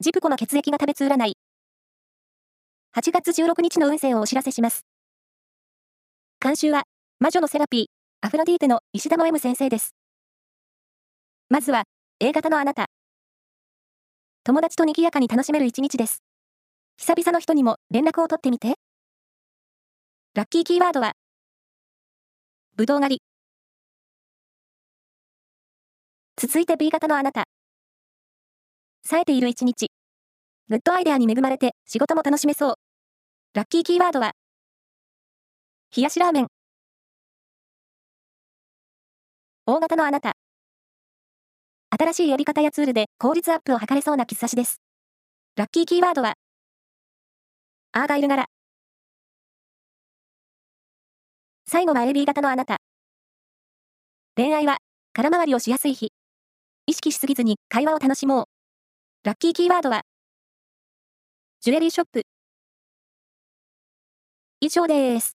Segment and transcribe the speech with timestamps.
[0.00, 1.32] ジプコの血液が食べつ占い。
[2.96, 4.86] 8月16日の運勢をお知らせします。
[6.40, 6.84] 監修は、
[7.18, 7.86] 魔女のセラピー、
[8.20, 9.96] アフロディーテの石田の M 先生です。
[11.48, 11.82] まずは、
[12.20, 12.86] A 型のあなた。
[14.44, 16.22] 友達と賑やかに楽しめる一日です。
[16.96, 18.76] 久々の人にも連絡を取ってみて。
[20.34, 21.14] ラッキーキーワードは、
[22.76, 23.22] ぶどう狩り。
[26.36, 27.48] 続いて B 型のあなた。
[29.10, 29.90] 冴えている一日。
[30.68, 32.74] グッドアイデアに恵まれて仕事も楽しめそう。
[33.54, 34.32] ラッキーキーワードは、
[35.96, 36.46] 冷やしラーメン。
[39.64, 40.34] 大型のあなた。
[41.98, 44.82] 新しいやり方やツールで効率アップを図れそうな喫茶しです。
[45.56, 46.34] ラッキーキーワードは、
[47.92, 48.44] アーガイル柄。
[51.66, 52.76] 最後は AB 型のあなた。
[54.36, 54.76] 恋愛は、
[55.14, 56.12] 空回りをしやすい日。
[56.86, 58.57] 意識しすぎずに会話を楽しもう。
[59.28, 60.00] ラッキーキーワードは、
[61.60, 62.22] ジュエリーショップ。
[64.60, 65.37] 以上です。